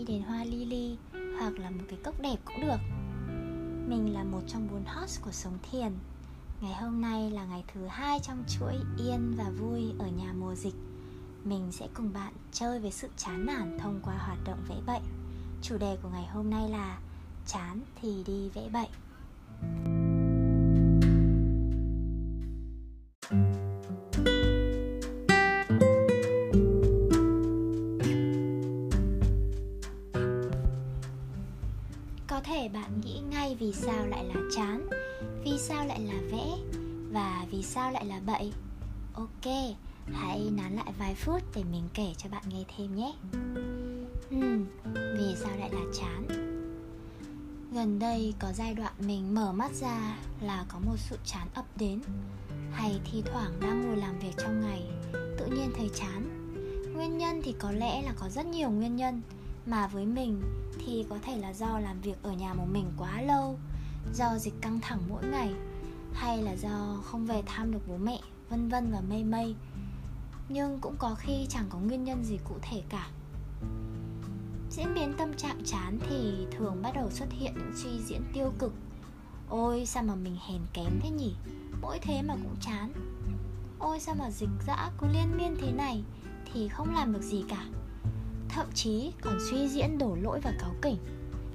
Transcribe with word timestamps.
nghĩ 0.00 0.06
đến 0.06 0.22
hoa 0.22 0.44
lily 0.44 0.96
hoặc 1.12 1.58
là 1.58 1.70
một 1.70 1.84
cái 1.88 1.98
cốc 2.04 2.20
đẹp 2.20 2.36
cũng 2.44 2.60
được. 2.60 2.78
Mình 3.88 4.14
là 4.14 4.24
một 4.24 4.40
trong 4.46 4.68
bốn 4.72 4.84
host 4.84 5.22
của 5.22 5.32
sống 5.32 5.58
thiền. 5.70 5.92
Ngày 6.60 6.74
hôm 6.74 7.00
nay 7.00 7.30
là 7.30 7.44
ngày 7.44 7.64
thứ 7.74 7.86
hai 7.86 8.18
trong 8.22 8.44
chuỗi 8.48 8.74
yên 8.98 9.34
và 9.36 9.50
vui 9.60 9.92
ở 9.98 10.06
nhà 10.06 10.32
mùa 10.38 10.54
dịch. 10.54 10.74
Mình 11.44 11.72
sẽ 11.72 11.88
cùng 11.94 12.12
bạn 12.12 12.32
chơi 12.52 12.80
với 12.80 12.90
sự 12.90 13.08
chán 13.16 13.46
nản 13.46 13.78
thông 13.78 14.00
qua 14.02 14.14
hoạt 14.18 14.38
động 14.44 14.58
vẽ 14.68 14.76
bậy. 14.86 15.00
Chủ 15.62 15.78
đề 15.78 15.96
của 16.02 16.08
ngày 16.08 16.26
hôm 16.26 16.50
nay 16.50 16.68
là 16.68 16.98
chán 17.46 17.80
thì 18.00 18.24
đi 18.26 18.48
vẽ 18.48 18.68
bậy. 18.72 18.88
Vì 33.70 33.76
sao 33.76 34.06
lại 34.06 34.24
là 34.24 34.34
chán 34.56 34.88
vì 35.44 35.58
sao 35.58 35.86
lại 35.86 36.00
là 36.00 36.14
vẽ 36.30 36.46
và 37.12 37.46
vì 37.50 37.62
sao 37.62 37.92
lại 37.92 38.04
là 38.04 38.20
bậy. 38.26 38.52
Ok 39.14 39.76
hãy 40.12 40.50
nán 40.56 40.76
lại 40.76 40.92
vài 40.98 41.14
phút 41.14 41.42
để 41.54 41.64
mình 41.72 41.88
kể 41.94 42.14
cho 42.18 42.28
bạn 42.28 42.42
nghe 42.48 42.64
thêm 42.76 42.96
nhé. 42.96 43.14
Uhm, 44.36 44.66
vì 44.94 45.36
sao 45.36 45.56
lại 45.58 45.70
là 45.72 45.80
chán? 45.98 46.26
Gần 47.72 47.98
đây 47.98 48.34
có 48.38 48.52
giai 48.54 48.74
đoạn 48.74 48.92
mình 48.98 49.34
mở 49.34 49.52
mắt 49.52 49.72
ra 49.74 50.18
là 50.40 50.64
có 50.68 50.78
một 50.78 50.96
sự 50.96 51.16
chán 51.24 51.48
ập 51.54 51.64
đến. 51.76 52.00
Hay 52.72 53.00
thi 53.04 53.22
thoảng 53.32 53.52
đang 53.60 53.86
ngồi 53.86 53.96
làm 53.96 54.18
việc 54.18 54.32
trong 54.38 54.60
ngày 54.60 54.82
tự 55.38 55.46
nhiên 55.46 55.72
thấy 55.76 55.90
chán. 55.94 56.22
Nguyên 56.94 57.18
nhân 57.18 57.40
thì 57.44 57.54
có 57.58 57.72
lẽ 57.72 58.02
là 58.02 58.12
có 58.20 58.28
rất 58.28 58.46
nhiều 58.46 58.70
nguyên 58.70 58.96
nhân 58.96 59.22
mà 59.66 59.86
với 59.86 60.06
mình 60.06 60.42
thì 60.78 61.06
có 61.10 61.18
thể 61.22 61.36
là 61.36 61.52
do 61.52 61.78
làm 61.78 62.00
việc 62.00 62.22
ở 62.22 62.32
nhà 62.32 62.54
một 62.54 62.66
mình 62.72 62.92
quá 62.98 63.22
lâu 63.22 63.58
do 64.14 64.38
dịch 64.38 64.54
căng 64.60 64.80
thẳng 64.80 65.00
mỗi 65.08 65.24
ngày, 65.24 65.54
hay 66.12 66.42
là 66.42 66.56
do 66.56 67.00
không 67.04 67.26
về 67.26 67.42
thăm 67.46 67.72
được 67.72 67.88
bố 67.88 67.96
mẹ, 67.96 68.20
vân 68.50 68.68
vân 68.68 68.92
và 68.92 69.00
mây 69.00 69.24
mây. 69.24 69.54
Nhưng 70.48 70.78
cũng 70.80 70.94
có 70.98 71.14
khi 71.18 71.46
chẳng 71.48 71.66
có 71.68 71.78
nguyên 71.78 72.04
nhân 72.04 72.24
gì 72.24 72.38
cụ 72.44 72.54
thể 72.62 72.82
cả. 72.88 73.10
Diễn 74.70 74.94
biến 74.94 75.14
tâm 75.18 75.34
trạng 75.34 75.62
chán 75.64 75.98
thì 76.08 76.46
thường 76.50 76.82
bắt 76.82 76.94
đầu 76.94 77.10
xuất 77.10 77.28
hiện 77.30 77.54
những 77.54 77.72
suy 77.76 77.90
diễn 78.06 78.22
tiêu 78.32 78.52
cực. 78.58 78.72
Ôi, 79.48 79.86
sao 79.86 80.02
mà 80.02 80.14
mình 80.14 80.36
hèn 80.48 80.60
kém 80.72 81.00
thế 81.00 81.10
nhỉ? 81.10 81.34
Mỗi 81.80 81.98
thế 82.02 82.22
mà 82.22 82.34
cũng 82.34 82.56
chán. 82.60 82.92
Ôi, 83.78 84.00
sao 84.00 84.14
mà 84.18 84.30
dịch 84.30 84.50
dã 84.66 84.90
cứ 84.98 85.06
liên 85.12 85.36
miên 85.36 85.56
thế 85.60 85.72
này, 85.72 86.04
thì 86.52 86.68
không 86.68 86.94
làm 86.94 87.12
được 87.12 87.22
gì 87.22 87.44
cả. 87.48 87.64
Thậm 88.48 88.66
chí 88.74 89.12
còn 89.20 89.38
suy 89.50 89.68
diễn 89.68 89.98
đổ 89.98 90.16
lỗi 90.22 90.40
và 90.42 90.52
cáu 90.60 90.74
kỉnh 90.82 90.96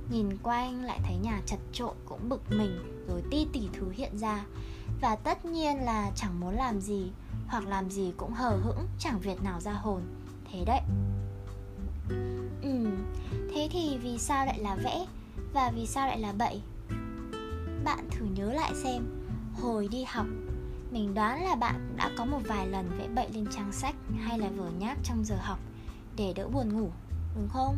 nhìn 0.09 0.37
quanh 0.43 0.83
lại 0.83 0.99
thấy 1.03 1.15
nhà 1.15 1.41
chật 1.45 1.59
trội 1.71 1.93
cũng 2.05 2.29
bực 2.29 2.41
mình, 2.49 3.03
rồi 3.07 3.23
ti 3.31 3.47
tỉ 3.53 3.69
thứ 3.73 3.91
hiện 3.91 4.17
ra. 4.17 4.45
Và 5.01 5.15
tất 5.15 5.45
nhiên 5.45 5.85
là 5.85 6.11
chẳng 6.15 6.39
muốn 6.39 6.55
làm 6.55 6.81
gì, 6.81 7.11
hoặc 7.47 7.67
làm 7.67 7.89
gì 7.89 8.13
cũng 8.17 8.33
hờ 8.33 8.57
hững, 8.63 8.87
chẳng 8.99 9.19
việc 9.19 9.43
nào 9.43 9.59
ra 9.59 9.73
hồn. 9.73 10.01
Thế 10.51 10.65
đấy. 10.65 10.81
Ừ 12.61 12.85
thế 13.55 13.69
thì 13.71 13.97
vì 13.97 14.17
sao 14.17 14.45
lại 14.45 14.59
là 14.59 14.75
vẽ, 14.75 15.05
và 15.53 15.71
vì 15.75 15.85
sao 15.85 16.07
lại 16.07 16.19
là 16.19 16.33
bậy? 16.37 16.61
Bạn 17.83 18.09
thử 18.11 18.25
nhớ 18.25 18.53
lại 18.53 18.71
xem. 18.83 19.03
Hồi 19.61 19.87
đi 19.91 20.03
học, 20.03 20.25
mình 20.91 21.13
đoán 21.13 21.43
là 21.43 21.55
bạn 21.55 21.95
đã 21.97 22.11
có 22.17 22.25
một 22.25 22.39
vài 22.47 22.67
lần 22.67 22.89
vẽ 22.97 23.07
bậy 23.15 23.29
lên 23.33 23.45
trang 23.51 23.71
sách 23.71 23.95
hay 24.19 24.39
là 24.39 24.49
vở 24.57 24.69
nháp 24.79 24.97
trong 25.03 25.23
giờ 25.25 25.35
học 25.39 25.59
để 26.17 26.33
đỡ 26.35 26.47
buồn 26.47 26.73
ngủ, 26.73 26.89
đúng 27.35 27.49
không? 27.49 27.77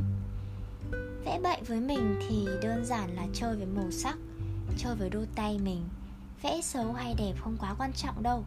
Vẽ 1.27 1.39
bậy 1.43 1.61
với 1.67 1.79
mình 1.79 2.19
thì 2.27 2.47
đơn 2.61 2.85
giản 2.85 3.15
là 3.15 3.27
chơi 3.33 3.55
với 3.55 3.65
màu 3.65 3.91
sắc, 3.91 4.17
chơi 4.77 4.95
với 4.95 5.09
đôi 5.09 5.27
tay 5.35 5.59
mình. 5.59 5.83
Vẽ 6.41 6.61
xấu 6.61 6.93
hay 6.93 7.15
đẹp 7.17 7.33
không 7.39 7.57
quá 7.59 7.75
quan 7.77 7.93
trọng 7.93 8.23
đâu. 8.23 8.43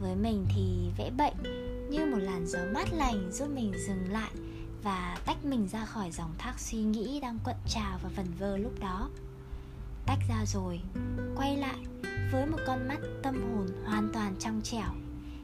Với 0.00 0.16
mình 0.16 0.46
thì 0.54 0.90
vẽ 0.98 1.10
bậy 1.10 1.32
như 1.90 2.06
một 2.06 2.18
làn 2.18 2.46
gió 2.46 2.58
mát 2.74 2.92
lành 2.92 3.32
giúp 3.32 3.48
mình 3.54 3.72
dừng 3.86 4.12
lại 4.12 4.30
và 4.82 5.18
tách 5.26 5.44
mình 5.44 5.68
ra 5.68 5.84
khỏi 5.84 6.10
dòng 6.10 6.34
thác 6.38 6.60
suy 6.60 6.78
nghĩ 6.78 7.20
đang 7.20 7.38
cuộn 7.44 7.54
trào 7.68 7.98
và 8.02 8.08
vần 8.16 8.26
vơ 8.38 8.56
lúc 8.56 8.72
đó. 8.80 9.08
Tách 10.06 10.20
ra 10.28 10.44
rồi, 10.46 10.80
quay 11.36 11.56
lại 11.56 11.78
với 12.32 12.46
một 12.46 12.58
con 12.66 12.88
mắt 12.88 12.98
tâm 13.22 13.34
hồn 13.34 13.66
hoàn 13.84 14.10
toàn 14.12 14.34
trong 14.38 14.60
trẻo. 14.64 14.94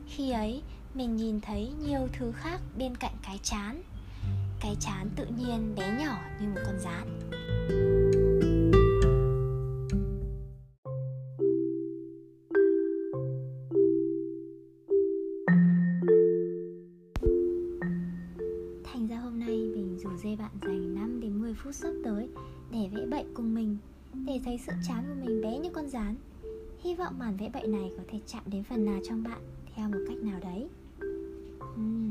Khi 0.06 0.30
ấy, 0.30 0.62
mình 0.94 1.16
nhìn 1.16 1.40
thấy 1.40 1.72
nhiều 1.86 2.08
thứ 2.12 2.32
khác 2.32 2.60
bên 2.78 2.96
cạnh 2.96 3.14
cái 3.22 3.38
chán 3.42 3.82
cái 4.60 4.76
chán 4.80 5.10
tự 5.16 5.26
nhiên 5.26 5.74
bé 5.76 5.98
nhỏ 6.00 6.18
như 6.40 6.48
một 6.48 6.60
con 6.66 6.78
rán. 6.78 7.18
Thành 18.84 19.06
ra 19.06 19.16
hôm 19.16 19.38
nay 19.38 19.48
mình 19.48 19.98
rủ 19.98 20.10
dê 20.16 20.36
bạn 20.36 20.50
dành 20.62 20.94
5 20.94 21.20
đến 21.20 21.40
10 21.40 21.54
phút 21.54 21.74
sắp 21.74 21.92
tới 22.04 22.28
để 22.70 22.88
vẽ 22.92 23.06
bậy 23.06 23.24
cùng 23.34 23.54
mình, 23.54 23.76
Để 24.26 24.40
thấy 24.44 24.58
sự 24.66 24.72
chán 24.88 25.04
của 25.08 25.26
mình 25.26 25.42
bé 25.42 25.58
như 25.58 25.70
con 25.70 25.88
rán. 25.88 26.16
Hy 26.78 26.94
vọng 26.94 27.18
màn 27.18 27.36
vẽ 27.36 27.50
bậy 27.52 27.66
này 27.66 27.92
có 27.96 28.02
thể 28.08 28.20
chạm 28.26 28.42
đến 28.46 28.64
phần 28.64 28.84
nào 28.84 29.00
trong 29.08 29.22
bạn 29.22 29.40
theo 29.74 29.88
một 29.88 29.98
cách 30.08 30.18
nào 30.22 30.40
đấy. 30.40 30.68
Uhm. 31.74 32.07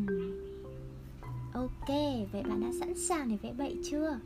Ok, 1.88 1.96
vậy 2.32 2.44
bạn 2.44 2.62
đã 2.62 2.68
sẵn 2.80 2.94
sàng 2.96 3.30
để 3.30 3.38
vẽ 3.42 3.54
bậy 3.58 3.78
chưa? 3.84 4.20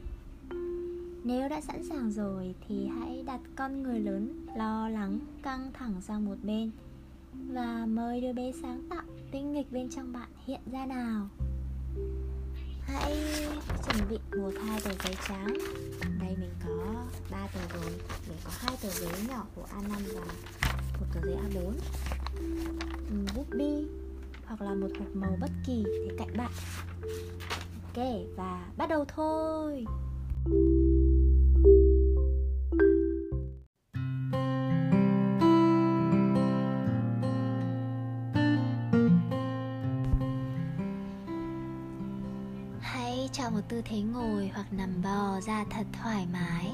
Nếu 1.24 1.50
đã 1.50 1.62
sẵn 1.62 1.84
sàng 1.84 2.12
rồi 2.12 2.56
thì 2.68 2.88
hãy 2.88 3.24
đặt 3.26 3.40
con 3.56 3.84
người 3.84 4.00
lớn 4.00 4.46
lo 4.56 4.90
lắng, 4.90 5.20
căng 5.44 5.72
thẳng 5.74 6.02
sang 6.02 6.26
một 6.26 6.36
bên 6.44 6.72
Và 7.34 7.86
mời 7.86 8.22
đứa 8.22 8.34
bé 8.34 8.52
sáng 8.62 8.82
tạo, 8.90 9.04
tinh 9.32 9.54
nghịch 9.54 9.72
bên 9.72 9.90
trong 9.90 10.14
bạn 10.14 10.30
hiện 10.46 10.60
ra 10.72 10.86
nào. 10.86 11.28
Hãy 12.82 13.16
chuẩn 13.86 14.10
bị 14.10 14.18
một 14.38 14.52
hai 14.68 14.82
tờ 14.82 14.92
giấy 15.04 15.16
trắng. 15.28 15.48
Đây 16.20 16.36
mình 16.40 16.54
có 16.66 17.06
ba 17.32 17.48
tờ 17.48 17.78
rồi 17.78 17.92
Để 18.30 18.36
có 18.44 18.52
hai 18.54 18.78
tờ 18.82 18.90
giấy 18.90 19.28
nhỏ 19.30 19.46
của 19.56 19.66
A5 19.78 19.90
và 20.16 20.26
một 21.00 21.06
tờ 21.14 21.22
giấy 21.24 21.36
A4 21.36 21.74
Bút 23.36 23.50
bi 23.58 24.01
hoặc 24.52 24.66
là 24.66 24.74
một 24.74 24.88
hộp 25.00 25.08
màu 25.16 25.38
bất 25.42 25.52
kỳ 25.66 25.84
để 25.86 26.16
cạnh 26.18 26.38
bạn. 26.38 26.52
Ok, 27.84 28.06
và 28.38 28.66
bắt 28.78 28.90
đầu 28.90 29.06
thôi. 29.08 29.86
Hãy 42.80 43.30
chọn 43.32 43.54
một 43.54 43.62
tư 43.70 43.82
thế 43.86 44.02
ngồi 44.02 44.52
hoặc 44.54 44.74
nằm 44.74 45.02
bò 45.04 45.40
ra 45.42 45.66
thật 45.70 45.86
thoải 45.94 46.28
mái. 46.34 46.72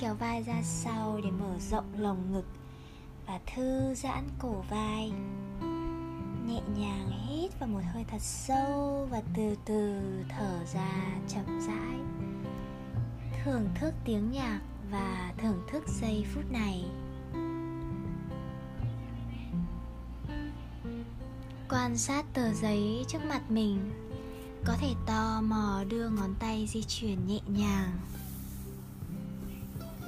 Kéo 0.00 0.14
vai 0.14 0.42
ra 0.42 0.62
sau 0.62 1.20
để 1.24 1.30
mở 1.30 1.58
rộng 1.70 1.84
lồng 1.98 2.32
ngực 2.32 2.44
Và 3.26 3.40
thư 3.54 3.94
giãn 3.94 4.28
cổ 4.38 4.64
vai. 4.70 5.12
Nhẹ 6.46 6.60
nhàng 6.76 7.10
hít 7.28 7.60
vào 7.60 7.68
một 7.68 7.80
hơi 7.92 8.04
thật 8.10 8.20
sâu 8.20 9.08
Và 9.10 9.22
từ 9.36 9.54
từ 9.64 10.00
thở 10.28 10.64
ra 10.74 11.18
chậm 11.28 11.60
rãi. 11.66 11.98
Thưởng 13.44 13.68
thức 13.74 13.94
tiếng 14.04 14.30
nhạc 14.30 14.60
và 14.90 15.32
thưởng 15.38 15.62
thức 15.72 15.84
giây 16.00 16.26
phút 16.34 16.44
này. 16.52 16.84
Quan 21.68 21.96
sát 21.96 22.24
tờ 22.34 22.52
giấy 22.52 23.04
trước 23.08 23.24
mặt 23.28 23.50
mình, 23.50 23.90
có 24.64 24.76
thể 24.80 24.94
tò 25.06 25.40
mò 25.40 25.84
đưa 25.88 26.08
ngón 26.08 26.34
tay 26.40 26.66
di 26.66 26.82
chuyển 26.82 27.26
nhẹ 27.26 27.40
nhàng 27.46 27.98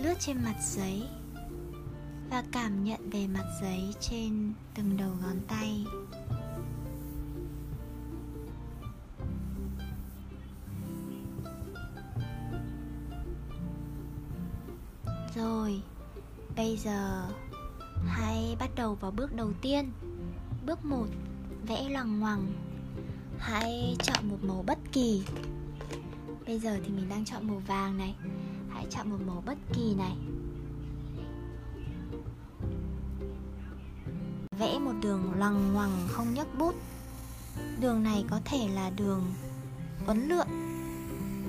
lướt 0.02 0.14
trên 0.20 0.44
mặt 0.44 0.56
giấy 0.60 1.02
và 2.30 2.44
cảm 2.52 2.84
nhận 2.84 3.10
về 3.10 3.26
mặt 3.26 3.44
giấy 3.60 3.94
trên 4.00 4.52
từng 4.74 4.96
đầu 4.96 5.10
ngón 5.22 5.40
tay. 5.48 5.84
Rồi, 15.34 15.82
bây 16.56 16.76
giờ 16.76 17.28
hãy 18.06 18.56
bắt 18.60 18.70
đầu 18.76 18.94
vào 18.94 19.10
bước 19.10 19.34
đầu 19.36 19.52
tiên. 19.62 19.92
Bước 20.66 20.84
1 20.84 21.06
vẽ 21.66 21.88
loằng 21.88 22.20
ngoằng. 22.20 22.52
Hãy 23.38 23.96
chọn 24.02 24.28
một 24.28 24.38
màu 24.42 24.64
bất 24.66 24.78
kỳ. 24.92 25.24
Bây 26.46 26.58
giờ 26.58 26.78
thì 26.84 26.92
mình 26.92 27.08
đang 27.08 27.24
chọn 27.24 27.48
màu 27.48 27.62
vàng 27.66 27.98
này 27.98 28.14
hãy 28.82 28.90
chọn 28.90 29.10
một 29.10 29.18
màu 29.26 29.42
bất 29.46 29.58
kỳ 29.74 29.94
này. 29.94 30.16
Vẽ 34.58 34.78
một 34.78 34.92
đường 35.02 35.32
lằng 35.36 35.72
ngoằng 35.72 36.08
không 36.08 36.34
nhấc 36.34 36.58
bút. 36.58 36.74
Đường 37.80 38.02
này 38.02 38.24
có 38.30 38.40
thể 38.44 38.68
là 38.68 38.90
đường 38.90 39.34
uốn 40.06 40.18
lượn, 40.18 40.46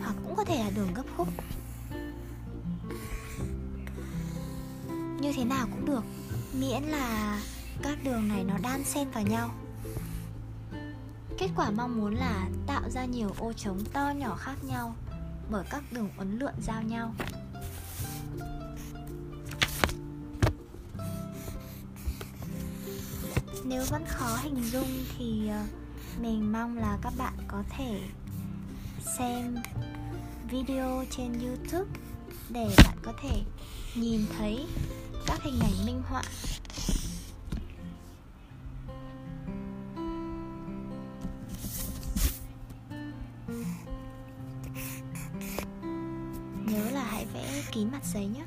hoặc 0.01 0.15
cũng 0.23 0.35
có 0.35 0.45
thể 0.45 0.63
là 0.63 0.69
đường 0.75 0.93
gấp 0.93 1.03
khúc. 1.17 1.27
Như 5.19 5.33
thế 5.35 5.45
nào 5.45 5.67
cũng 5.71 5.85
được, 5.85 6.03
miễn 6.59 6.83
là 6.83 7.39
các 7.81 7.97
đường 8.03 8.27
này 8.27 8.43
nó 8.43 8.57
đan 8.63 8.83
xen 8.83 9.09
vào 9.09 9.23
nhau. 9.23 9.49
Kết 11.37 11.49
quả 11.55 11.71
mong 11.71 12.01
muốn 12.01 12.15
là 12.15 12.49
tạo 12.67 12.89
ra 12.89 13.05
nhiều 13.05 13.29
ô 13.37 13.53
trống 13.53 13.79
to 13.93 14.13
nhỏ 14.17 14.35
khác 14.35 14.55
nhau 14.63 14.95
bởi 15.49 15.63
các 15.69 15.83
đường 15.91 16.09
uốn 16.17 16.39
lượn 16.39 16.53
giao 16.61 16.83
nhau. 16.83 17.15
Nếu 23.65 23.83
vẫn 23.89 24.03
khó 24.07 24.37
hình 24.41 24.63
dung 24.63 25.05
thì 25.17 25.47
ờ, 25.47 25.63
mình 26.21 26.51
mong 26.51 26.77
là 26.77 26.97
các 27.01 27.13
bạn 27.17 27.33
có 27.47 27.63
thể 27.69 28.01
xem 29.17 29.55
video 30.49 31.05
trên 31.11 31.39
youtube 31.39 31.99
để 32.49 32.75
bạn 32.83 32.97
có 33.03 33.13
thể 33.21 33.43
nhìn 33.95 34.25
thấy 34.37 34.65
các 35.25 35.39
hình 35.43 35.59
ảnh 35.59 35.85
minh 35.85 36.01
họa. 36.09 36.23
Kín 47.73 47.87
mặt 47.91 48.03
giấy 48.03 48.27
nhé. 48.27 48.43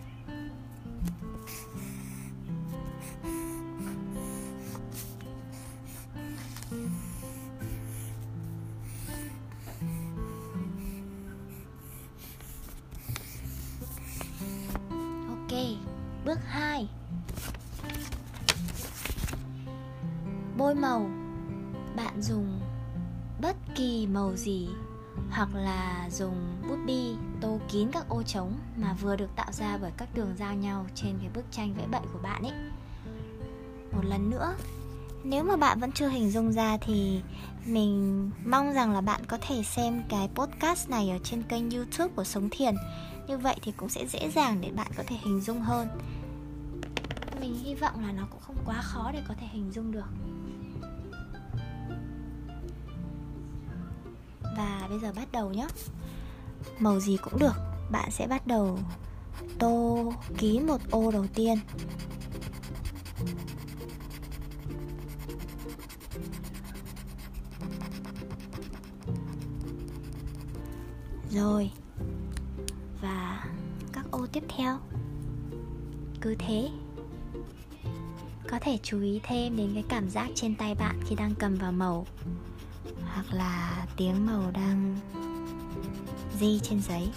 Ok, 15.29 15.53
bước 16.25 16.39
2 16.47 16.89
Bôi 20.59 20.75
màu. 20.75 21.11
Bạn 21.97 22.23
dùng 22.23 22.61
bất 23.41 23.57
kỳ 23.75 24.07
màu 24.07 24.37
gì 24.37 24.69
hoặc 25.31 25.49
là 25.55 26.09
dùng 26.11 26.63
bút 26.69 26.79
bi 26.87 27.15
tô 27.47 27.59
kín 27.69 27.89
các 27.93 28.09
ô 28.09 28.23
trống 28.23 28.53
mà 28.77 28.93
vừa 29.01 29.17
được 29.17 29.37
tạo 29.37 29.53
ra 29.53 29.79
bởi 29.83 29.93
các 29.97 30.09
đường 30.15 30.35
giao 30.39 30.55
nhau 30.55 30.87
trên 30.95 31.19
cái 31.19 31.31
bức 31.35 31.45
tranh 31.51 31.75
vẽ 31.75 31.87
bậy 31.91 32.01
của 32.13 32.19
bạn 32.23 32.43
ấy. 32.43 32.53
Một 33.93 34.05
lần 34.05 34.31
nữa, 34.31 34.55
nếu 35.25 35.45
mà 35.45 35.57
bạn 35.57 35.81
vẫn 35.81 35.93
chưa 35.93 36.09
hình 36.09 36.31
dung 36.31 36.53
ra 36.53 36.77
thì 36.81 37.23
mình 37.67 38.31
mong 38.47 38.73
rằng 38.73 38.93
là 38.93 39.01
bạn 39.01 39.25
có 39.27 39.39
thể 39.41 39.63
xem 39.63 40.03
cái 40.09 40.29
podcast 40.35 40.91
này 40.91 41.11
ở 41.11 41.19
trên 41.25 41.43
kênh 41.43 41.71
youtube 41.71 42.15
của 42.17 42.25
sống 42.25 42.49
thiền. 42.51 42.75
Như 43.29 43.39
vậy 43.39 43.57
thì 43.63 43.73
cũng 43.77 43.89
sẽ 43.89 44.07
dễ 44.07 44.31
dàng 44.31 44.61
để 44.61 44.71
bạn 44.71 44.91
có 44.97 45.03
thể 45.07 45.17
hình 45.25 45.41
dung 45.41 45.61
hơn. 45.61 45.89
Mình 47.41 47.59
hy 47.65 47.75
vọng 47.75 48.07
là 48.07 48.13
nó 48.13 48.23
cũng 48.31 48.41
không 48.41 48.57
quá 48.67 48.83
khó 48.83 49.11
để 49.13 49.23
có 49.29 49.35
thể 49.41 49.47
hình 49.47 49.73
dung 49.73 49.93
được. 49.93 50.09
Và 54.57 54.87
bây 54.89 54.99
giờ 54.99 55.13
bắt 55.17 55.33
đầu 55.33 55.51
nhé 55.51 55.67
màu 56.79 57.01
gì 57.01 57.17
cũng 57.17 57.39
được. 57.39 57.55
Bạn 57.91 58.11
sẽ 58.11 58.27
bắt 58.27 58.47
đầu 58.47 58.79
tô 59.59 60.13
ký 60.39 60.61
một 60.61 60.81
ô 60.91 61.11
đầu 61.11 61.27
tiên. 61.35 61.59
Rồi. 71.31 71.71
Và 73.01 73.45
các 73.93 74.07
ô 74.11 74.27
tiếp 74.33 74.43
theo. 74.57 74.79
Cứ 76.21 76.35
thế. 76.39 76.71
Có 78.51 78.59
thể 78.61 78.79
chú 78.83 79.01
ý 79.01 79.21
thêm 79.23 79.57
đến 79.57 79.71
cái 79.75 79.85
cảm 79.89 80.11
giác 80.11 80.29
trên 80.35 80.57
tay 80.57 80.75
bạn 80.75 81.01
khi 81.07 81.15
đang 81.15 81.35
cầm 81.35 81.55
vào 81.55 81.73
màu, 81.73 82.07
hoặc 83.05 83.27
là 83.31 83.87
tiếng 83.97 84.27
màu 84.27 84.51
đang 84.51 84.97
di 86.41 86.61
trên 86.63 86.81
giấy? 86.81 87.09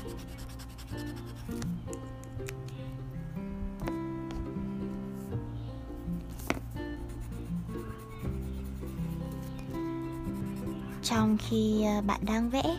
Trong 11.03 11.37
khi 11.37 11.83
à, 11.83 12.01
bạn 12.01 12.19
đang 12.25 12.49
vẽ, 12.49 12.77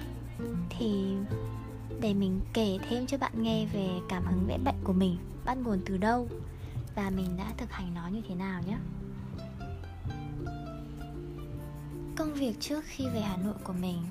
thì 0.70 1.14
để 2.00 2.14
mình 2.14 2.40
kể 2.52 2.78
thêm 2.88 3.06
cho 3.06 3.18
bạn 3.18 3.42
nghe 3.42 3.66
về 3.66 3.88
cảm 4.08 4.26
hứng 4.26 4.46
vẽ 4.46 4.58
bệnh 4.58 4.84
của 4.84 4.92
mình, 4.92 5.16
bắt 5.44 5.58
nguồn 5.58 5.80
từ 5.86 5.96
đâu 5.96 6.28
và 6.94 7.10
mình 7.10 7.36
đã 7.38 7.52
thực 7.56 7.72
hành 7.72 7.94
nó 7.94 8.08
như 8.08 8.22
thế 8.28 8.34
nào 8.34 8.62
nhé. 8.66 8.76
Công 12.16 12.34
việc 12.34 12.60
trước 12.60 12.84
khi 12.84 13.04
về 13.14 13.20
hà 13.20 13.36
nội 13.36 13.54
của 13.64 13.72
mình 13.72 14.02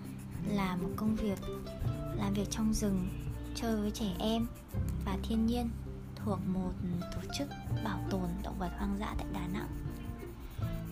là 0.48 0.76
một 0.76 0.90
công 0.96 1.16
việc 1.16 1.40
làm 2.20 2.34
việc 2.34 2.48
trong 2.50 2.74
rừng, 2.74 3.08
chơi 3.56 3.76
với 3.76 3.92
trẻ 3.92 4.16
em 4.20 4.48
và 5.06 5.18
thiên 5.24 5.46
nhiên 5.46 5.70
thuộc 6.16 6.40
một 6.48 6.72
tổ 7.16 7.22
chức 7.38 7.48
bảo 7.84 8.00
tồn 8.10 8.30
động 8.44 8.60
vật 8.60 8.72
hoang 8.78 8.98
dã 9.00 9.16
tại 9.18 9.28
đà 9.34 9.48
nẵng. 9.48 9.70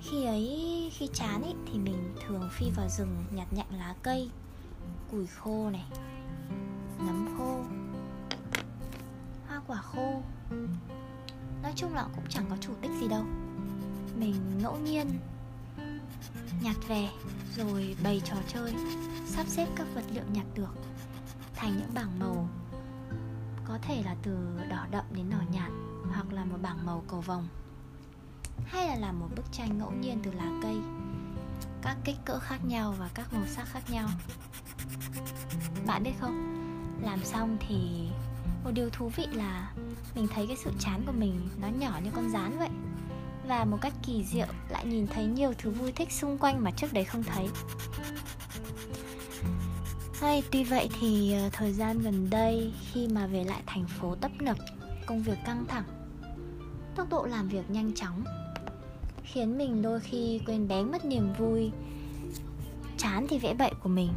Khi 0.02 0.26
ấy, 0.26 0.90
khi 0.94 1.10
chán 1.14 1.42
ấy, 1.42 1.54
thì 1.72 1.80
mình 1.80 2.14
thường 2.28 2.50
phi 2.52 2.70
vào 2.76 2.90
rừng 2.90 3.26
nhặt 3.32 3.48
nhạnh 3.52 3.78
lá 3.78 3.96
cây, 4.04 4.30
củi 5.12 5.28
khô 5.28 5.70
này, 5.70 5.86
nấm 7.00 7.38
khô, 7.38 7.64
hoa 9.48 9.62
quả 9.68 9.82
khô. 9.82 10.22
Nói 11.64 11.74
chung 11.76 11.94
là 11.94 12.08
cũng 12.16 12.26
chẳng 12.30 12.46
có 12.50 12.58
chủ 12.62 12.74
đích 12.82 12.92
gì 13.02 13.08
đâu. 13.08 13.24
Mình 14.20 14.36
ngẫu 14.62 14.78
nhiên 14.78 15.08
nhặt 16.62 16.76
về 16.88 17.10
rồi 17.56 17.96
bày 18.04 18.22
trò 18.26 18.36
chơi, 18.48 18.74
sắp 19.26 19.48
xếp 19.48 19.68
các 19.76 19.88
vật 19.96 20.04
liệu 20.14 20.24
nhặt 20.34 20.46
được 20.56 20.87
thành 21.68 21.78
những 21.78 21.94
bảng 21.94 22.20
màu. 22.20 22.50
Có 23.66 23.78
thể 23.82 24.04
là 24.06 24.16
từ 24.24 24.60
đỏ 24.70 24.88
đậm 24.92 25.06
đến 25.12 25.30
đỏ 25.30 25.38
nhạt, 25.52 25.72
hoặc 26.14 26.34
là 26.34 26.46
một 26.46 26.58
bảng 26.62 26.86
màu 26.86 27.04
cầu 27.08 27.22
vồng. 27.22 27.48
Hay 28.66 28.88
là 28.88 28.96
làm 28.96 29.20
một 29.20 29.28
bức 29.36 29.46
tranh 29.52 29.78
ngẫu 29.78 29.92
nhiên 29.92 30.20
từ 30.24 30.32
lá 30.32 30.46
cây. 30.64 30.78
Các 31.82 31.98
kích 32.04 32.16
cỡ 32.26 32.40
khác 32.40 32.66
nhau 32.66 32.96
và 33.00 33.10
các 33.14 33.34
màu 33.34 33.46
sắc 33.46 33.68
khác 33.68 33.90
nhau. 33.90 34.10
Bạn 35.88 36.04
biết 36.04 36.12
không? 36.20 36.54
Làm 37.02 37.24
xong 37.24 37.58
thì 37.68 38.10
một 38.64 38.72
điều 38.74 38.90
thú 38.90 39.10
vị 39.10 39.28
là 39.32 39.74
mình 40.16 40.28
thấy 40.28 40.48
cái 40.48 40.58
sự 40.58 40.72
chán 40.80 41.04
của 41.06 41.14
mình 41.18 41.50
nó 41.62 41.68
nhỏ 41.68 42.00
như 42.04 42.12
con 42.16 42.30
rán 42.30 42.58
vậy. 42.60 42.70
Và 43.48 43.66
một 43.66 43.78
cách 43.82 43.94
kỳ 44.04 44.24
diệu 44.24 44.48
lại 44.70 44.86
nhìn 44.86 45.08
thấy 45.08 45.26
nhiều 45.26 45.54
thứ 45.58 45.72
vui 45.72 45.92
thích 45.92 46.12
xung 46.12 46.38
quanh 46.38 46.64
mà 46.64 46.72
trước 46.72 46.94
đấy 46.94 47.06
không 47.06 47.24
thấy 47.24 47.50
hay 50.20 50.44
tuy 50.52 50.64
vậy 50.64 50.90
thì 51.00 51.34
ờ, 51.34 51.50
thời 51.54 51.74
gian 51.74 52.00
gần 52.00 52.30
đây 52.30 52.74
khi 52.92 53.08
mà 53.08 53.28
về 53.28 53.44
lại 53.44 53.62
thành 53.66 53.86
phố 53.88 54.16
tấp 54.16 54.32
nập, 54.40 54.58
công 55.06 55.22
việc 55.22 55.38
căng 55.46 55.66
thẳng, 55.68 55.84
tốc 56.96 57.08
độ 57.10 57.26
làm 57.26 57.48
việc 57.48 57.70
nhanh 57.70 57.94
chóng 57.94 58.24
khiến 59.24 59.58
mình 59.58 59.82
đôi 59.82 60.00
khi 60.00 60.42
quên 60.46 60.68
bén 60.68 60.92
mất 60.92 61.06
niềm 61.06 61.34
vui, 61.38 61.72
chán 62.98 63.26
thì 63.30 63.40
vẽ 63.40 63.54
bậy 63.54 63.72
của 63.84 63.90
mình. 63.90 64.10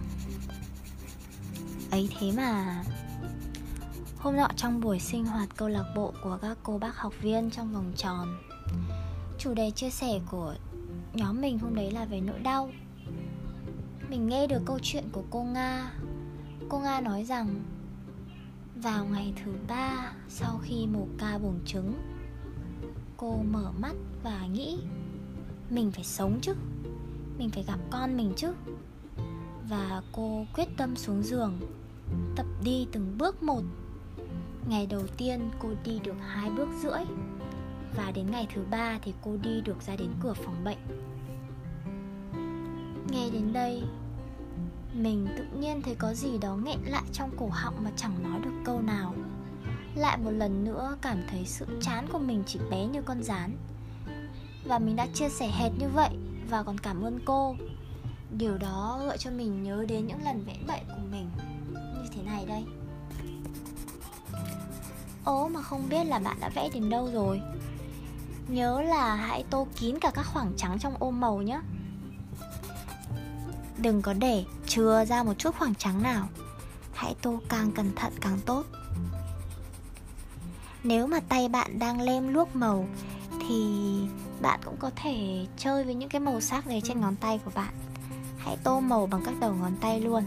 Ấy 1.90 2.08
thế 2.18 2.32
mà, 2.36 2.82
hôm 4.18 4.36
nọ 4.36 4.48
trong 4.56 4.80
buổi 4.80 4.98
sinh 4.98 5.24
hoạt 5.24 5.48
câu 5.56 5.68
lạc 5.68 5.92
bộ 5.96 6.12
của 6.22 6.38
các 6.42 6.58
cô 6.62 6.78
bác 6.78 6.96
học 6.96 7.12
viên 7.20 7.50
trong 7.50 7.72
vòng 7.72 7.92
tròn, 7.96 8.38
chủ 9.38 9.54
đề 9.54 9.70
chia 9.70 9.90
sẻ 9.90 10.20
của 10.30 10.54
nhóm 11.14 11.40
mình 11.40 11.58
hôm 11.58 11.74
đấy 11.74 11.90
là 11.90 12.04
về 12.04 12.20
nỗi 12.20 12.38
đau 12.38 12.70
mình 14.10 14.28
nghe 14.28 14.46
được 14.46 14.62
câu 14.66 14.78
chuyện 14.82 15.04
của 15.12 15.22
cô 15.30 15.42
nga. 15.42 15.92
Cô 16.68 16.78
nga 16.78 17.00
nói 17.00 17.24
rằng, 17.24 17.62
vào 18.76 19.04
ngày 19.04 19.32
thứ 19.44 19.52
ba, 19.68 20.12
sau 20.28 20.60
khi 20.62 20.86
mổ 20.86 21.06
ca 21.18 21.38
buồng 21.38 21.60
trứng, 21.66 21.92
cô 23.16 23.36
mở 23.50 23.72
mắt 23.80 23.92
và 24.22 24.46
nghĩ, 24.46 24.78
mình 25.70 25.90
phải 25.90 26.04
sống 26.04 26.38
chứ, 26.42 26.54
mình 27.38 27.50
phải 27.50 27.64
gặp 27.66 27.78
con 27.90 28.16
mình 28.16 28.32
chứ. 28.36 28.52
Và 29.68 30.02
cô 30.12 30.44
quyết 30.54 30.68
tâm 30.76 30.96
xuống 30.96 31.22
giường, 31.22 31.60
tập 32.36 32.46
đi 32.64 32.86
từng 32.92 33.18
bước 33.18 33.42
một. 33.42 33.62
Ngày 34.68 34.86
đầu 34.86 35.06
tiên 35.16 35.50
cô 35.58 35.68
đi 35.84 36.00
được 36.04 36.16
hai 36.20 36.50
bước 36.50 36.68
rưỡi, 36.82 37.04
và 37.96 38.10
đến 38.10 38.30
ngày 38.30 38.46
thứ 38.54 38.64
ba 38.70 38.98
thì 39.02 39.14
cô 39.22 39.36
đi 39.42 39.60
được 39.60 39.82
ra 39.82 39.96
đến 39.96 40.10
cửa 40.22 40.34
phòng 40.34 40.64
bệnh. 40.64 40.78
Nghe 43.10 43.30
đến 43.30 43.52
đây 43.52 43.82
mình 44.94 45.28
tự 45.36 45.44
nhiên 45.60 45.82
thấy 45.82 45.94
có 45.94 46.14
gì 46.14 46.38
đó 46.38 46.56
nghẹn 46.56 46.78
lại 46.84 47.02
trong 47.12 47.30
cổ 47.38 47.48
họng 47.52 47.84
mà 47.84 47.90
chẳng 47.96 48.22
nói 48.22 48.40
được 48.40 48.54
câu 48.64 48.80
nào. 48.80 49.14
Lại 49.94 50.18
một 50.18 50.30
lần 50.30 50.64
nữa 50.64 50.96
cảm 51.02 51.22
thấy 51.30 51.44
sự 51.46 51.66
chán 51.80 52.06
của 52.12 52.18
mình 52.18 52.42
chỉ 52.46 52.60
bé 52.70 52.86
như 52.86 53.02
con 53.02 53.22
rán. 53.22 53.56
Và 54.64 54.78
mình 54.78 54.96
đã 54.96 55.06
chia 55.14 55.28
sẻ 55.28 55.50
hệt 55.58 55.72
như 55.78 55.88
vậy 55.88 56.10
và 56.50 56.62
còn 56.62 56.78
cảm 56.78 57.02
ơn 57.02 57.20
cô. 57.24 57.56
Điều 58.38 58.58
đó 58.58 59.00
gợi 59.04 59.18
cho 59.18 59.30
mình 59.30 59.62
nhớ 59.62 59.84
đến 59.88 60.06
những 60.06 60.24
lần 60.24 60.44
vẽ 60.44 60.56
bậy 60.66 60.80
của 60.88 61.02
mình. 61.10 61.30
Như 61.72 62.08
thế 62.14 62.22
này 62.22 62.46
đây. 62.46 62.64
Ố, 65.24 65.48
mà 65.48 65.62
không 65.62 65.88
biết 65.88 66.04
là 66.04 66.18
bạn 66.18 66.36
đã 66.40 66.48
vẽ 66.54 66.68
đến 66.74 66.90
đâu 66.90 67.10
rồi? 67.12 67.40
Nhớ 68.48 68.82
là 68.82 69.14
hãy 69.14 69.44
tô 69.50 69.66
kín 69.76 69.98
cả 70.00 70.10
các 70.14 70.26
khoảng 70.26 70.52
trắng 70.56 70.78
trong 70.78 70.94
ô 70.98 71.10
màu 71.10 71.42
nhé. 71.42 71.60
Đừng 73.78 74.02
có 74.02 74.12
để 74.12 74.44
chừa 74.70 75.04
ra 75.04 75.22
một 75.22 75.34
chút 75.38 75.54
khoảng 75.58 75.74
trắng 75.74 76.02
nào. 76.02 76.28
Hãy 76.94 77.14
tô 77.22 77.40
càng 77.48 77.72
cẩn 77.72 77.94
thận 77.94 78.12
càng 78.20 78.38
tốt. 78.46 78.64
Nếu 80.84 81.06
mà 81.06 81.20
tay 81.28 81.48
bạn 81.48 81.78
đang 81.78 82.00
lem 82.00 82.34
luốc 82.34 82.56
màu, 82.56 82.86
thì 83.40 83.64
bạn 84.40 84.60
cũng 84.64 84.76
có 84.76 84.90
thể 84.96 85.46
chơi 85.56 85.84
với 85.84 85.94
những 85.94 86.08
cái 86.08 86.20
màu 86.20 86.40
sắc 86.40 86.66
này 86.66 86.82
trên 86.84 87.00
ngón 87.00 87.16
tay 87.16 87.40
của 87.44 87.50
bạn. 87.54 87.74
Hãy 88.38 88.56
tô 88.64 88.80
màu 88.80 89.06
bằng 89.06 89.22
các 89.24 89.34
đầu 89.40 89.54
ngón 89.54 89.76
tay 89.80 90.00
luôn. 90.00 90.24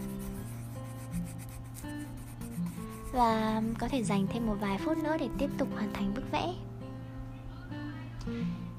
Và 3.12 3.62
có 3.78 3.88
thể 3.88 4.02
dành 4.02 4.26
thêm 4.32 4.46
một 4.46 4.56
vài 4.60 4.78
phút 4.84 4.98
nữa 4.98 5.16
để 5.20 5.28
tiếp 5.38 5.50
tục 5.58 5.68
hoàn 5.74 5.92
thành 5.92 6.14
bức 6.14 6.30
vẽ. 6.32 6.54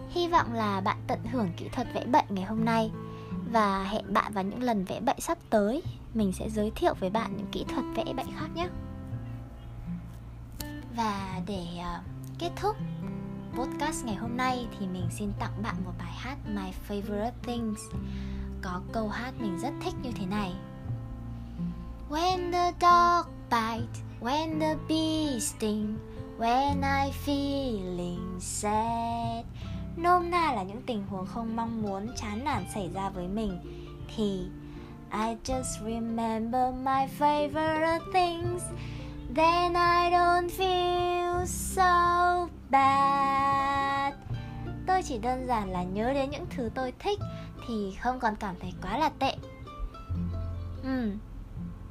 Hy 0.09 0.27
vọng 0.27 0.53
là 0.53 0.81
bạn 0.81 0.97
tận 1.07 1.19
hưởng 1.31 1.49
kỹ 1.57 1.69
thuật 1.71 1.87
vẽ 1.93 2.05
bậy 2.05 2.23
ngày 2.29 2.45
hôm 2.45 2.65
nay 2.65 2.91
và 3.51 3.83
hẹn 3.83 4.13
bạn 4.13 4.33
vào 4.33 4.43
những 4.43 4.63
lần 4.63 4.85
vẽ 4.85 4.99
bậy 4.99 5.15
sắp 5.19 5.37
tới. 5.49 5.83
Mình 6.13 6.33
sẽ 6.33 6.49
giới 6.49 6.71
thiệu 6.75 6.93
với 6.99 7.09
bạn 7.09 7.37
những 7.37 7.47
kỹ 7.51 7.65
thuật 7.67 7.85
vẽ 7.95 8.13
bậy 8.13 8.25
khác 8.39 8.47
nhé. 8.55 8.67
Và 10.95 11.41
để 11.47 11.65
ờ, 11.83 11.99
kết 12.39 12.51
thúc 12.55 12.75
podcast 13.53 14.05
ngày 14.05 14.15
hôm 14.15 14.37
nay 14.37 14.67
thì 14.79 14.87
mình 14.87 15.07
xin 15.11 15.31
tặng 15.39 15.63
bạn 15.63 15.75
một 15.85 15.91
bài 15.97 16.13
hát 16.15 16.37
My 16.47 16.71
Favorite 16.87 17.31
Things. 17.43 17.81
Có 18.61 18.81
câu 18.91 19.07
hát 19.09 19.33
mình 19.39 19.59
rất 19.59 19.73
thích 19.83 19.93
như 20.03 20.11
thế 20.15 20.25
này. 20.25 20.53
When 22.09 22.51
the 22.51 22.71
dog 22.81 23.33
bite, 23.49 24.01
when 24.21 24.59
the 24.59 24.75
bee 24.89 25.39
sting, 25.39 25.97
when 26.37 26.81
I 26.81 27.11
feeling 27.25 28.39
sad 28.39 29.44
Nôm 29.97 30.31
na 30.31 30.53
là 30.53 30.63
những 30.63 30.81
tình 30.81 31.03
huống 31.09 31.25
không 31.25 31.55
mong 31.55 31.81
muốn 31.81 32.07
chán 32.15 32.43
nản 32.43 32.63
xảy 32.73 32.89
ra 32.93 33.09
với 33.09 33.27
mình. 33.27 33.59
Thì 34.15 34.47
I 35.11 35.35
just 35.43 35.85
remember 35.85 36.75
my 36.83 37.07
favorite 37.19 37.99
things. 38.13 38.63
Then 39.35 39.73
I 39.73 40.11
don't 40.11 40.47
feel 40.47 41.45
so 41.45 42.47
bad. 42.69 44.13
Tôi 44.87 45.03
chỉ 45.03 45.17
đơn 45.17 45.47
giản 45.47 45.69
là 45.69 45.83
nhớ 45.83 46.13
đến 46.13 46.29
những 46.29 46.45
thứ 46.49 46.69
tôi 46.75 46.93
thích 46.99 47.19
Thì 47.67 47.95
không 48.01 48.19
còn 48.19 48.35
cảm 48.35 48.55
thấy 48.61 48.73
quá 48.81 48.97
là 48.97 49.09
tệ. 49.19 49.35
Ừ, 50.83 51.11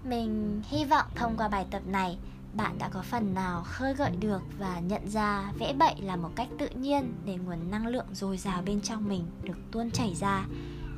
mình 0.04 0.62
hy 0.68 0.84
vọng 0.84 1.06
thông 1.14 1.36
qua 1.36 1.48
bài 1.48 1.66
tập 1.70 1.82
này 1.86 2.18
bạn 2.56 2.78
đã 2.78 2.88
có 2.88 3.02
phần 3.02 3.34
nào 3.34 3.62
khơi 3.66 3.94
gợi 3.94 4.10
được 4.20 4.42
và 4.58 4.80
nhận 4.80 5.08
ra 5.08 5.52
vẽ 5.58 5.72
bậy 5.72 5.94
là 6.00 6.16
một 6.16 6.30
cách 6.36 6.48
tự 6.58 6.68
nhiên 6.68 7.12
để 7.24 7.36
nguồn 7.36 7.70
năng 7.70 7.86
lượng 7.86 8.06
dồi 8.12 8.36
dào 8.36 8.62
bên 8.66 8.80
trong 8.80 9.08
mình 9.08 9.26
được 9.42 9.58
tuôn 9.70 9.90
chảy 9.90 10.14
ra? 10.14 10.46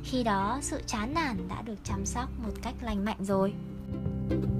Khi 0.03 0.23
đó, 0.23 0.59
sự 0.61 0.81
chán 0.85 1.13
nản 1.13 1.47
đã 1.47 1.61
được 1.61 1.77
chăm 1.83 2.05
sóc 2.05 2.29
một 2.43 2.53
cách 2.61 2.75
lành 2.81 3.05
mạnh 3.05 3.25
rồi. 3.25 3.53
cảm 4.29 4.56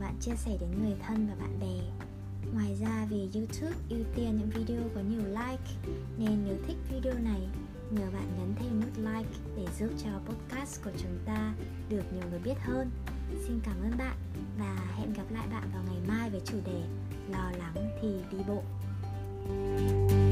bạn 0.00 0.14
chia 0.20 0.36
sẻ 0.36 0.56
đến 0.60 0.70
người 0.82 0.96
thân 1.06 1.26
và 1.26 1.34
bạn 1.34 1.60
bè. 1.60 2.06
Ngoài 2.54 2.76
ra 2.80 3.06
vì 3.10 3.28
YouTube 3.34 3.76
ưu 3.90 4.00
tiên 4.16 4.38
những 4.38 4.50
video 4.50 4.82
có 4.94 5.00
nhiều 5.00 5.26
like, 5.26 5.92
Nên 6.18 6.44
nếu 6.44 6.56
thích 6.66 6.76
video 6.90 7.14
này, 7.14 7.48
Nhờ 7.90 8.10
bạn 8.12 8.28
nhấn 8.38 8.54
thêm 8.58 8.80
nút 8.80 8.98
like 8.98 9.30
để 9.56 9.66
giúp 9.78 9.90
cho 10.04 10.10
podcast 10.26 10.84
của 10.84 10.90
chúng 11.02 11.18
ta 11.26 11.54
được 11.88 12.12
nhiều 12.12 12.22
người 12.30 12.40
biết 12.44 12.58
hơn. 12.60 12.90
Xin 13.46 13.60
cảm 13.64 13.76
ơn 13.82 13.98
bạn 13.98 14.16
và 14.58 14.76
hẹn 14.96 15.12
gặp 15.12 15.30
lại 15.30 15.46
bạn 15.52 15.70
vào 15.72 15.82
ngày 15.86 16.00
mai 16.08 16.30
với 16.30 16.40
chủ 16.44 16.56
đề 16.66 16.82
Lo 17.30 17.50
lắng 17.58 17.98
thì 18.02 18.08
đi 18.32 18.38
bộ. 18.48 18.62
thank 19.50 20.10
you 20.10 20.29